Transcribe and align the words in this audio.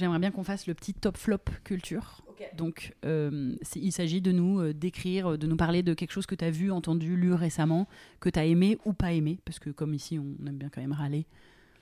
J'aimerais 0.00 0.18
bien 0.18 0.30
qu'on 0.30 0.44
fasse 0.44 0.66
le 0.66 0.72
petit 0.72 0.94
top 0.94 1.18
flop 1.18 1.44
culture. 1.62 2.22
Donc, 2.56 2.96
euh, 3.04 3.54
il 3.76 3.92
s'agit 3.92 4.22
de 4.22 4.32
nous 4.32 4.60
euh, 4.60 4.72
décrire, 4.72 5.36
de 5.36 5.46
nous 5.46 5.56
parler 5.56 5.82
de 5.82 5.92
quelque 5.92 6.12
chose 6.12 6.24
que 6.24 6.34
tu 6.34 6.42
as 6.42 6.50
vu, 6.50 6.72
entendu, 6.72 7.14
lu 7.14 7.34
récemment, 7.34 7.86
que 8.18 8.30
tu 8.30 8.38
as 8.38 8.46
aimé 8.46 8.78
ou 8.86 8.94
pas 8.94 9.12
aimé. 9.12 9.38
Parce 9.44 9.58
que, 9.58 9.68
comme 9.68 9.92
ici, 9.92 10.18
on 10.18 10.46
aime 10.46 10.56
bien 10.56 10.70
quand 10.70 10.80
même 10.80 10.92
râler. 10.92 11.26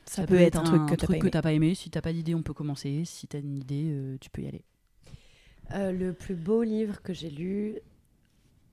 Ça, 0.04 0.26
peut 0.26 0.34
être 0.34 0.58
un 0.58 0.64
truc 0.64 0.98
que 0.98 1.06
pas 1.06 1.16
aimé. 1.16 1.30
t'as 1.30 1.42
pas 1.42 1.52
aimé. 1.52 1.74
Si 1.76 1.90
t'as 1.90 2.00
pas 2.00 2.12
d'idée, 2.12 2.34
on 2.34 2.42
peut 2.42 2.54
commencer. 2.54 3.04
Si 3.04 3.28
t'as 3.28 3.38
une 3.38 3.56
idée, 3.56 3.84
euh, 3.86 4.16
tu 4.20 4.30
peux 4.30 4.42
y 4.42 4.48
aller. 4.48 4.64
Euh, 5.74 5.92
le 5.92 6.12
plus 6.12 6.34
beau 6.34 6.64
livre 6.64 7.02
que 7.02 7.12
j'ai 7.12 7.30
lu 7.30 7.76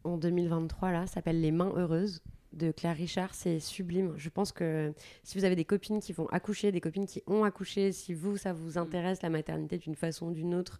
en 0.05 0.17
2023 0.17 0.91
là 0.91 1.07
s'appelle 1.07 1.39
Les 1.39 1.51
mains 1.51 1.73
heureuses 1.75 2.23
de 2.55 2.71
Claire 2.71 2.95
Richard. 2.95 3.33
C'est 3.33 3.59
sublime. 3.59 4.13
Je 4.17 4.29
pense 4.29 4.51
que 4.51 4.93
si 5.23 5.37
vous 5.37 5.45
avez 5.45 5.55
des 5.55 5.65
copines 5.65 5.99
qui 5.99 6.13
vont 6.13 6.27
accoucher, 6.27 6.71
des 6.71 6.81
copines 6.81 7.05
qui 7.05 7.21
ont 7.27 7.43
accouché, 7.43 7.91
si 7.91 8.13
vous 8.13 8.37
ça 8.37 8.53
vous 8.53 8.77
intéresse 8.77 9.21
la 9.21 9.29
maternité 9.29 9.77
d'une 9.77 9.95
façon 9.95 10.27
ou 10.27 10.31
d'une 10.33 10.55
autre, 10.55 10.79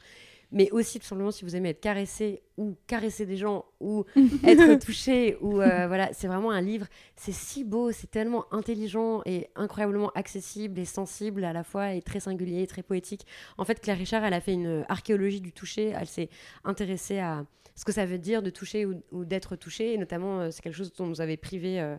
mais 0.52 0.70
aussi 0.72 1.00
tout 1.00 1.06
simplement 1.06 1.32
si 1.32 1.44
vous 1.44 1.56
aimez 1.56 1.70
être 1.70 1.82
caressé 1.82 2.42
ou 2.58 2.76
caresser 2.88 3.26
des 3.26 3.38
gens 3.38 3.66
ou 3.80 4.06
être 4.44 4.80
touché 4.84 5.38
ou 5.42 5.62
euh, 5.62 5.88
voilà, 5.88 6.10
c'est 6.14 6.28
vraiment 6.28 6.52
un 6.52 6.62
livre. 6.62 6.88
C'est 7.16 7.34
si 7.34 7.64
beau, 7.64 7.92
c'est 7.92 8.10
tellement 8.10 8.46
intelligent 8.54 9.22
et 9.26 9.50
incroyablement 9.56 10.12
accessible 10.16 10.80
et 10.80 10.86
sensible 10.86 11.44
à 11.44 11.54
la 11.54 11.64
fois 11.64 11.94
et 11.94 12.02
très 12.02 12.20
singulier, 12.20 12.62
et 12.64 12.68
très 12.68 12.84
poétique. 12.84 13.26
En 13.58 13.66
fait, 13.66 13.80
Claire 13.80 13.98
Richard, 13.98 14.24
elle 14.24 14.34
a 14.34 14.42
fait 14.42 14.54
une 14.54 14.86
archéologie 14.90 15.42
du 15.42 15.52
toucher. 15.52 15.94
Elle 16.00 16.08
s'est 16.08 16.30
intéressée 16.64 17.20
à 17.20 17.46
ce 17.78 17.84
que 17.84 17.92
ça 17.92 18.06
veut 18.06 18.18
dire 18.18 18.42
de 18.42 18.50
toucher 18.50 18.86
ou, 18.86 19.02
ou 19.12 19.26
d'être 19.26 19.58
touché. 19.58 19.94
Et 19.94 19.98
notamment, 19.98 20.40
euh, 20.40 20.52
c'est 20.52 20.62
quelque 20.62 20.76
chose 20.76 20.94
dont 20.94 21.08
nous 21.08 21.20
avait 21.20 21.36
privé 21.36 21.82
euh, 21.82 21.98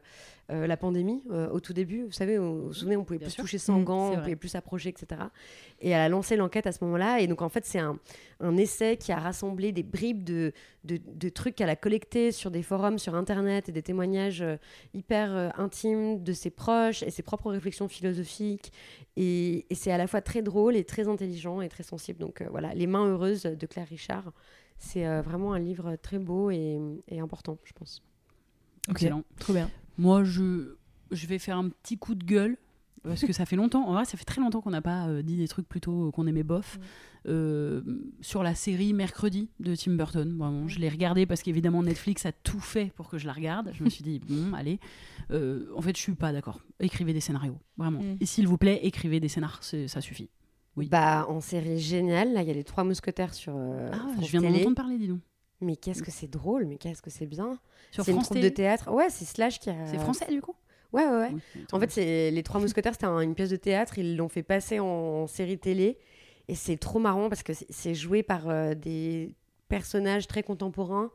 euh, 0.51 0.67
la 0.67 0.77
pandémie 0.77 1.23
euh, 1.33 1.49
au 1.51 1.61
tout 1.61 1.73
début. 1.73 2.05
Vous 2.05 2.13
savez, 2.13 2.39
vous 2.39 2.69
vous 2.69 2.73
souvenez, 2.73 2.97
on 2.97 3.05
pouvait 3.05 3.19
Bien 3.19 3.27
plus 3.27 3.35
sûr. 3.35 3.43
toucher 3.45 3.59
sans 3.59 3.81
Mm, 3.81 3.85
gants, 3.85 4.13
on 4.13 4.19
pouvait 4.21 4.37
plus 4.37 4.49
s'approcher, 4.49 4.89
etc. 4.89 5.21
Et 5.81 5.91
elle 5.91 6.01
a 6.01 6.09
lancé 6.09 6.37
l'enquête 6.37 6.67
à 6.67 6.73
ce 6.73 6.83
moment-là. 6.85 7.21
Et 7.21 7.27
donc, 7.27 7.43
en 7.43 7.49
fait, 7.49 7.67
c'est 7.67 7.81
un, 7.81 7.99
un 8.41 8.57
essai 8.57 8.97
qui 8.97 9.13
a 9.13 9.19
rassemblé 9.19 9.73
des 9.73 9.83
bribes 9.83 10.23
de, 10.25 10.53
de, 10.85 11.01
de 11.05 11.29
trucs 11.29 11.55
qu'elle 11.55 11.71
a 11.71 11.77
collectés 11.77 12.33
sur 12.33 12.51
des 12.51 12.63
forums 12.63 12.99
sur 12.99 13.15
Internet 13.15 13.69
et 13.69 13.73
des 13.73 13.83
témoignages 13.83 14.43
euh, 14.43 14.57
hyper 14.95 15.35
euh, 15.35 15.49
intimes 15.57 16.23
de 16.23 16.33
ses 16.33 16.51
proches 16.51 17.03
et 17.03 17.11
ses 17.11 17.23
propres 17.23 17.51
réflexions 17.51 17.89
philosophiques. 17.89 18.73
Et, 19.17 19.67
et 19.71 19.75
c'est 19.75 19.91
à 19.91 19.99
la 19.99 20.07
fois 20.07 20.21
très 20.21 20.43
drôle 20.43 20.77
et 20.77 20.85
très 20.85 21.09
intelligent 21.09 21.61
et 21.61 21.69
très 21.69 21.83
sensible. 21.83 22.19
Donc 22.19 22.41
euh, 22.41 22.49
voilà, 22.51 22.75
Les 22.75 22.87
mains 22.87 23.07
heureuses 23.07 23.45
de 23.45 23.67
Claire 23.67 23.89
Richard, 23.89 24.33
c'est 24.79 25.07
euh, 25.07 25.23
vraiment 25.23 25.55
un 25.55 25.59
livre 25.59 25.97
très 25.97 26.19
beau 26.19 26.51
et, 26.51 26.79
et 27.09 27.21
important, 27.21 27.59
je 27.65 27.73
pense. 27.73 28.03
Ok. 28.89 28.97
Excellent. 28.97 29.25
Trop 29.39 29.55
bien. 29.55 29.71
Moi, 29.97 30.25
je, 30.25 30.77
je 31.11 31.27
vais 31.27 31.39
faire 31.39 31.57
un 31.57 31.71
petit 31.71 31.97
coup 31.97 32.15
de 32.15 32.25
gueule. 32.25 32.59
Parce 33.07 33.25
que 33.25 33.33
ça 33.33 33.47
fait 33.47 33.57
longtemps, 33.57 33.89
en 33.89 33.93
vrai, 33.93 34.05
ça 34.05 34.17
fait 34.17 34.25
très 34.25 34.41
longtemps 34.41 34.61
qu'on 34.61 34.71
n'a 34.71 34.83
pas 34.83 35.07
euh, 35.07 35.23
dit 35.23 35.37
des 35.37 35.49
trucs 35.49 35.69
plutôt 35.69 36.09
euh, 36.09 36.11
qu'on 36.11 36.27
aimait 36.27 36.43
bof. 36.43 36.79
Euh, 37.29 37.83
sur 38.21 38.45
la 38.45 38.55
série 38.55 38.93
Mercredi 38.93 39.51
de 39.59 39.75
Tim 39.75 39.93
Burton. 39.93 40.37
Vraiment, 40.39 40.69
je 40.69 40.79
l'ai 40.79 40.89
regardé 40.89 41.27
parce 41.27 41.43
qu'évidemment 41.43 41.83
Netflix 41.83 42.25
a 42.25 42.31
tout 42.31 42.61
fait 42.61 42.93
pour 42.95 43.09
que 43.09 43.19
je 43.19 43.27
la 43.27 43.33
regarde. 43.33 43.71
Je 43.73 43.83
me 43.83 43.91
suis 43.91 44.05
dit, 44.05 44.21
bon, 44.21 44.53
allez. 44.55 44.79
En 45.31 45.81
fait, 45.81 45.97
je 45.97 46.03
suis 46.03 46.15
pas 46.15 46.33
d'accord. 46.33 46.61
Écrivez 46.79 47.13
des 47.13 47.21
scénarios, 47.21 47.59
vraiment. 47.77 48.01
Mm. 48.01 48.19
Et 48.21 48.27
s'il 48.27 48.47
vous 48.47 48.59
plaît, 48.59 48.81
écrivez 48.83 49.19
des 49.19 49.29
scénars, 49.29 49.61
ça 49.63 50.01
suffit. 50.01 50.31
Oui. 50.77 50.89
Bah, 50.89 51.27
en 51.29 51.41
série 51.41 51.81
géniale, 51.81 52.33
là, 52.33 52.43
il 52.43 52.49
y 52.49 52.51
a 52.51 52.55
les 52.55 52.63
Trois 52.65 52.85
Mousquetaires 52.85 53.35
sur 53.35 53.57
Ah, 53.57 53.99
je 54.21 54.27
viens 54.31 54.43
d'en 54.43 54.49
Télé. 54.49 54.61
entendre 54.61 54.77
parler, 54.77 54.99
dis 54.99 55.09
donc. 55.09 55.21
Mais 55.61 55.77
qu'est-ce 55.77 56.03
que 56.03 56.11
c'est 56.11 56.31
drôle, 56.31 56.67
mais 56.67 56.77
qu'est-ce 56.77 57.01
que 57.01 57.11
c'est 57.11 57.27
bien. 57.27 57.59
Sur 57.91 58.05
C'est 58.05 58.13
une 58.13 58.19
troupe 58.21 58.37
de 58.37 58.43
Télé. 58.43 58.55
théâtre. 58.55 58.93
Ouais, 58.93 59.09
c'est 59.09 59.25
Slash 59.25 59.59
qui 59.59 59.71
a. 59.71 59.87
C'est 59.87 59.99
français 59.99 60.31
du 60.31 60.43
coup 60.43 60.55
Ouais, 60.93 61.05
ouais, 61.07 61.11
ouais. 61.17 61.31
Oui, 61.33 61.67
En 61.73 61.81
fait, 61.81 61.91
c'est 61.91 62.31
les 62.31 62.43
Trois 62.43 62.61
Mousquetaires, 62.61 62.93
c'était 62.95 63.07
un- 63.07 63.21
une 63.21 63.35
pièce 63.35 63.51
de 63.51 63.57
théâtre. 63.57 63.99
Ils 63.99 64.17
l'ont 64.17 64.29
fait 64.29 64.43
passer 64.43 64.79
en, 64.81 65.27
série 65.27 65.59
télé. 65.59 65.99
Et 66.49 66.55
c'est 66.55 66.77
trop 66.77 66.99
marrant 66.99 67.29
parce 67.29 67.43
que 67.43 67.53
c'est- 67.53 67.95
joué 67.95 68.23
par 68.23 68.49
euh, 68.49 68.75
des 68.75 69.35
personnages 69.69 70.27
très 70.27 70.43
contemporains. 70.43 71.11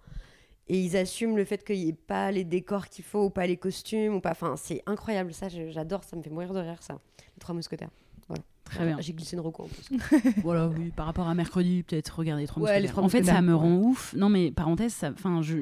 Et 0.68 0.78
ils 0.80 0.96
assument 0.96 1.36
le 1.38 1.44
fait 1.46 1.64
qu'il 1.66 1.78
n'y 1.78 1.90
ait 1.90 1.94
pas 1.94 2.32
les 2.32 2.44
décors 2.44 2.88
qu'il 2.88 3.04
faut, 3.04 3.26
ou 3.26 3.30
pas 3.30 3.48
les 3.48 3.58
costumes, 3.58 4.16
ou 4.16 4.22
pas. 4.22 4.32
Enfin, 4.32 4.56
c'est 4.58 4.84
incroyable. 4.86 5.34
Ça, 5.34 5.48
j'adore. 5.50 6.04
Ça 6.04 6.16
me 6.16 6.22
fait 6.22 6.30
mourir 6.30 6.54
de 6.54 6.60
rire, 6.60 6.82
ça. 6.82 7.00
Les 7.36 7.40
Trois 7.40 7.56
Mousquetaires. 7.56 7.90
Voilà. 8.28 8.44
Très 8.76 8.86
bien. 8.86 8.98
J'ai 9.00 9.14
glissé 9.14 9.36
une 9.36 9.42
reco 9.42 9.64
en 9.64 9.68
plus. 9.68 9.98
voilà, 10.44 10.68
oui, 10.68 10.92
par 10.96 11.06
rapport 11.06 11.28
à 11.28 11.36
mercredi, 11.36 11.84
peut-être 11.84 12.18
regarder 12.18 12.44
les 12.44 12.48
trois 12.48 12.64
Ouais, 12.64 12.90
En 12.98 13.10
fait, 13.10 13.24
ça 13.24 13.42
me 13.42 13.54
rend 13.56 13.76
ouf. 13.78 14.14
Non, 14.18 14.30
mais 14.30 14.52
parenthèse, 14.52 14.94
ça, 14.94 15.12
enfin, 15.14 15.42
je, 15.42 15.58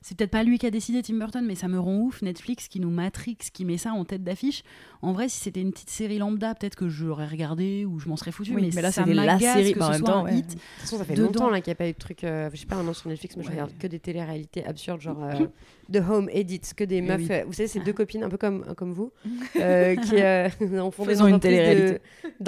c'est 0.00 0.16
peut-être 0.16 0.30
pas 0.30 0.42
lui 0.42 0.58
qui 0.58 0.66
a 0.66 0.70
décidé 0.70 1.02
Tim 1.02 1.14
Burton, 1.18 1.44
mais 1.46 1.54
ça 1.54 1.68
me 1.68 1.78
rend 1.78 1.96
ouf. 1.98 2.22
Netflix 2.22 2.68
qui 2.68 2.80
nous 2.80 2.90
matrix, 2.90 3.36
qui 3.52 3.64
met 3.64 3.76
ça 3.78 3.92
en 3.92 4.04
tête 4.04 4.22
d'affiche. 4.24 4.62
En 5.02 5.12
vrai, 5.12 5.28
si 5.28 5.38
c'était 5.40 5.60
une 5.60 5.72
petite 5.72 5.90
série 5.90 6.18
lambda, 6.18 6.54
peut-être 6.54 6.76
que 6.76 6.88
je 6.88 7.04
l'aurais 7.06 7.26
regardé 7.26 7.84
ou 7.84 7.98
je 7.98 8.08
m'en 8.08 8.16
serais 8.16 8.32
foutu. 8.32 8.54
Oui, 8.54 8.62
mais, 8.62 8.70
mais 8.74 8.82
là, 8.82 8.90
c'était 8.92 9.12
la 9.14 9.38
série, 9.38 9.72
que 9.74 9.78
mais 9.78 9.84
en 9.84 9.90
même 9.90 10.02
temps, 10.02 10.18
un 10.20 10.24
ouais. 10.24 10.38
hit. 10.38 10.46
De 10.46 10.52
toute 10.52 10.60
façon, 10.78 10.98
ça 10.98 11.04
fait 11.04 11.14
Dedans. 11.14 11.26
longtemps 11.26 11.50
là 11.50 11.60
qu'il 11.60 11.70
n'y 11.70 11.72
a 11.72 11.76
pas 11.76 11.88
eu 11.88 11.92
de 11.92 11.98
truc. 11.98 12.24
euh, 12.24 12.48
je 12.52 12.56
sais 12.60 12.66
pas, 12.66 12.76
maintenant 12.76 12.94
sur 12.94 13.08
Netflix, 13.10 13.34
je 13.38 13.40
Ouais. 13.44 13.50
regarde 13.50 13.72
que 13.78 13.86
des 13.86 13.98
téléréalités 13.98 14.64
absurdes, 14.64 15.00
genre 15.02 15.22
euh, 15.22 15.46
The 15.92 16.02
Home 16.08 16.28
Edits, 16.32 16.60
que 16.74 16.84
des 16.84 16.96
Eh 16.96 17.02
meufs. 17.02 17.18
oui. 17.20 17.26
euh, 17.30 17.44
vous 17.46 17.52
savez, 17.52 17.68
c'est 17.68 17.80
deux 17.80 17.92
copines 17.92 18.22
un 18.24 18.30
peu 18.30 18.38
comme, 18.38 18.64
comme 18.76 18.92
vous, 18.92 19.12
euh, 19.56 19.94
qui 19.96 20.16
euh, 20.16 20.48
en 20.80 20.90
font 20.90 21.04
des 21.04 21.10
Faisons 21.10 21.26
une 21.26 21.40
télé-réalité. 21.40 22.00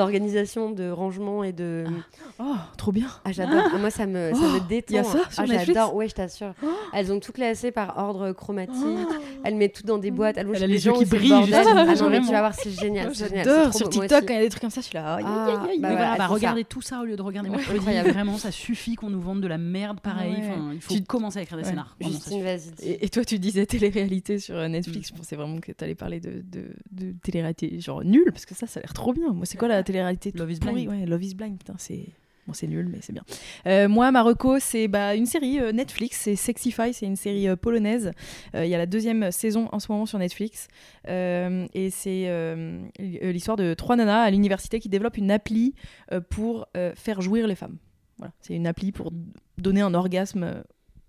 D'organisation, 0.07 0.71
de, 0.71 0.91
rangement 0.91 1.45
et 1.45 1.53
de. 1.53 1.85
Oh, 2.39 2.55
trop 2.77 2.93
bien. 2.93 3.09
Ah, 3.25 3.33
j'adore. 3.33 3.63
Ah, 3.73 3.79
Moi, 3.79 3.91
ça 3.91 4.07
me, 4.07 4.33
ça 4.33 4.41
me 4.41 4.59
Oh, 4.59 4.65
détend. 4.69 4.95
y 4.95 4.99
a 4.99 5.05
ça 5.05 5.19
sur 5.31 5.43
ah, 5.43 5.45
Oh. 5.47 5.53
j'adore. 5.67 5.95
Ouais, 5.95 6.09
je 6.09 6.15
t'assure. 6.15 6.55
Elles 6.93 7.13
ont 7.13 7.21
tout 7.21 7.33
classé 7.33 7.71
par 7.71 7.99
ordre 7.99 8.33
chromatique. 8.33 9.09
Elles 9.45 9.57
mettent 9.57 9.75
tout 9.75 9.87
dans 9.87 9.99
des 9.99 10.11
boîtes. 10.11 10.37
Elles, 10.39 10.49
Elle 10.55 10.65
a 10.65 10.67
les 10.67 10.87
yeux 10.87 10.93
qui 10.93 11.05
brillent, 11.05 11.33
Ah 11.33 11.65
non, 11.65 12.09
mais 12.11 12.21
tu 12.21 12.27
vas 12.27 12.41
voir, 12.41 12.55
c'est 12.55 12.71
génial. 12.71 13.15
J'adore. 13.15 13.71
trop 13.71 13.79
Sur 13.79 13.89
TikTok, 13.89 14.27
quand 14.27 14.35
il 14.35 14.37
y 14.37 14.41
a 14.41 14.43
des 14.43 14.49
trucs 14.49 14.63
comme 14.63 14.71
ça, 14.71 14.81
je 14.81 14.87
suis 14.87 14.95
là. 14.95 15.19
Ah, 15.25 15.67
bah 15.81 16.17
bah, 16.19 16.27
regardez 16.27 16.65
tout 16.65 16.83
ça 16.83 17.01
au 17.01 17.05
lieu 17.05 17.17
de 17.17 17.23
regarder 17.23 17.51
mercredi. 17.51 17.79
Vraiment, 17.79 18.39
ça 18.39 18.51
suffit 18.51 18.95
qu'on 18.95 19.11
nous 19.11 19.21
vende 19.21 19.41
de 19.41 19.49
la 19.49 19.59
merde 19.59 20.01
pareil. 20.01 20.43
Il 20.73 20.81
faut 20.81 20.95
commencer 21.07 21.39
à 21.39 21.43
écrire 21.43 21.59
des 21.59 21.65
scénars. 21.65 21.97
Et, 22.83 23.09
toi, 23.09 23.25
tu 23.25 23.39
disais 23.39 23.67
télé-réalité 23.67 24.39
sur 24.39 24.57
euh, 24.57 24.69
Netflix. 24.69 25.11
Mm. 25.11 25.15
Je 25.15 25.19
pensais 25.19 25.37
vraiment 25.37 25.59
que 25.59 25.73
tu 25.73 25.85
allais 25.85 25.95
parler 25.95 26.21
de, 26.21 26.43
de, 26.45 26.65
de 26.91 27.13
télé-réalité 27.23 27.81
genre 27.81 28.05
nul, 28.05 28.31
parce 28.33 28.47
que 28.47 28.55
ça, 28.55 28.67
ça 28.67 28.81
a 28.81 28.83
l'air 28.83 28.93
trop 28.93 29.13
bien. 29.13 29.33
Moi, 29.33 29.47
c'est 29.47 29.59
quoi 29.59 29.69
la 29.69 29.83
télé-réalité 29.87 30.33
Love 30.35 30.53
is 30.53 30.59
Blind. 30.59 30.89
Ouais, 30.89 31.07
Love 31.07 31.23
is 31.23 31.35
Blind, 31.35 31.59
putain, 31.59 31.75
c'est. 31.79 32.07
Bon, 32.47 32.53
c'est 32.53 32.69
nul, 32.69 32.89
mais 32.89 32.99
c'est 33.01 33.13
bien. 33.13 33.25
Euh, 33.67 33.89
moi, 33.89 34.13
Marocco, 34.13 34.61
c'est 34.61 34.87
bah, 34.87 35.17
une 35.17 35.27
série 35.27 35.59
euh, 35.59 35.73
Netflix, 35.73 36.21
c'est 36.21 36.37
Sexify, 36.37 36.95
c'est 36.95 37.07
une 37.07 37.17
série 37.17 37.49
euh, 37.49 37.57
polonaise. 37.57 38.13
Il 38.55 38.67
y 38.67 38.75
a 38.75 38.79
la 38.79 38.87
deuxième 38.87 39.33
saison 39.33 39.69
en 39.73 39.81
ce 39.81 39.91
moment 39.91 40.07
sur 40.07 40.19
Netflix. 40.19 40.69
Et 41.09 41.91
c'est 41.91 42.31
l'histoire 42.99 43.57
de 43.57 43.75
trois 43.75 43.97
nanas 43.97 44.23
à 44.23 44.31
l'université 44.31 44.79
qui 44.79 44.89
développent 44.89 45.19
une 45.19 45.31
appli 45.31 45.75
pour 46.31 46.67
faire 46.95 47.21
jouir 47.21 47.47
les 47.47 47.55
femmes. 47.55 47.79
Voilà. 48.19 48.33
C'est 48.41 48.55
une 48.55 48.67
appli 48.67 48.93
pour 48.93 49.13
donner 49.59 49.81
un 49.81 49.93
orgasme 49.93 50.63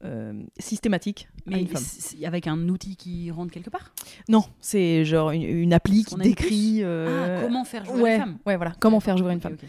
euh, 0.03 0.33
systématique 0.59 1.27
à 1.47 1.49
Mais 1.49 1.61
une 1.61 1.67
femme. 1.67 1.81
c'est- 1.83 2.25
avec 2.25 2.45
un 2.47 2.69
outil 2.69 2.95
qui 2.95 3.31
rentre 3.31 3.51
quelque 3.51 3.69
part? 3.69 3.93
Non, 4.29 4.43
c'est 4.59 5.05
genre 5.05 5.31
une, 5.31 5.43
une 5.43 5.73
appli 5.73 6.03
qui 6.05 6.15
décrit. 6.15 6.79
euh, 6.83 7.37
Ah, 7.39 7.41
comment 7.41 7.63
faire 7.63 7.85
jouer 7.85 8.01
ouais, 8.01 8.15
une 8.15 8.21
femme 8.21 8.37
Ouais, 8.45 8.55
voilà. 8.57 8.73
Comment 8.79 8.99
faire 8.99 9.17
jouer 9.17 9.33
une 9.33 9.41
femme. 9.41 9.53
ok. 9.53 9.63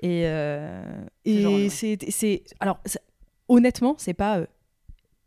Et, 0.00 0.22
euh, 0.26 1.04
et 1.24 1.68
c'est, 1.70 1.98
c'est- 2.10 2.42
alors 2.60 2.78
honnêtement, 3.48 3.94
c'est 3.98 4.14
pas 4.14 4.38
euh, 4.38 4.46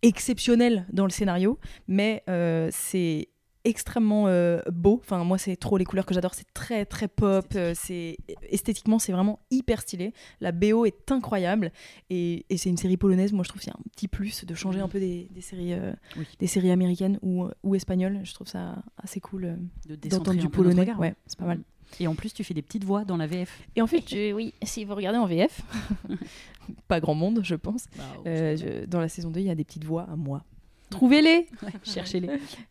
exceptionnel 0.02 0.86
dans 0.92 1.04
le 1.06 1.12
scénario, 1.12 1.60
mais 1.88 2.24
c'est 2.72 3.28
extrêmement 3.64 4.28
euh, 4.28 4.60
beau. 4.72 5.00
Enfin, 5.04 5.24
moi, 5.24 5.38
c'est 5.38 5.56
trop 5.56 5.78
les 5.78 5.86
couleurs 5.86 6.06
que 6.06 6.14
j'adore. 6.14 6.34
C'est 6.34 6.52
très, 6.54 6.86
très 6.86 7.08
pop. 7.08 7.46
euh, 7.56 7.74
C'est 7.76 8.18
esthétiquement, 8.50 9.00
c'est 9.00 9.12
vraiment 9.12 9.40
hyper 9.52 9.82
stylé. 9.82 10.14
La 10.40 10.52
BO 10.52 10.86
est 10.86 11.12
incroyable 11.12 11.72
et, 12.10 12.46
et 12.50 12.58
c'est 12.58 12.70
une 12.70 12.78
série 12.78 12.98
polonaise. 12.98 13.34
Moi, 13.34 13.44
je 13.44 13.50
trouve 13.50 13.62
qu'il 13.62 13.70
y 13.72 13.76
a 13.76 13.78
un 13.80 13.90
petit 13.92 14.08
plus 14.08 14.46
de 14.46 14.56
changer 14.56 14.80
un 14.80 14.88
peu 14.88 15.00
des, 15.00 15.28
des 15.32 15.42
séries, 15.42 15.74
euh, 15.74 15.94
Oui. 16.18 16.26
des 16.40 16.48
séries 16.48 16.72
américaines 16.72 17.20
ou, 17.22 17.48
ou 17.64 17.76
espagnoles. 17.76 18.20
Je 18.24 18.34
trouve 18.34 18.48
ça 18.48 18.84
assez 18.98 19.20
cool 19.20 19.46
euh, 19.46 19.56
De 19.88 19.96
d'entendre 20.10 20.40
du 20.40 20.50
polonais. 20.50 20.92
Ouais, 20.96 21.14
c'est 21.28 21.38
pas 21.40 21.46
mal. 21.46 21.62
Et 22.00 22.08
en 22.08 22.16
plus, 22.16 22.34
tu 22.34 22.44
fais 22.46 22.54
des 22.54 22.62
petites 22.62 22.86
voix 22.86 23.04
dans 23.04 23.18
la 23.18 23.28
VF. 23.28 23.60
Et 23.76 23.82
en 23.82 23.88
fait, 23.88 24.08
je- 24.10 24.32
oui, 24.32 24.54
si 24.64 24.86
vous 24.86 24.96
regardez 24.96 25.20
en 25.20 25.26
VF, 25.26 25.62
pas 26.88 27.00
grand 27.02 27.16
monde, 27.16 27.42
je 27.44 27.56
pense. 27.56 27.86
Je- 28.26 28.86
dans 28.86 29.02
la 29.02 29.10
saison 29.10 29.30
2, 29.30 29.42
il 29.42 29.48
y 29.48 29.50
a 29.50 29.56
des 29.56 29.66
petites 29.66 29.84
voix 29.84 30.04
à 30.04 30.16
moi. 30.16 30.44
Trouvez-les 30.90 31.48
Cherchez-les. 31.84 32.30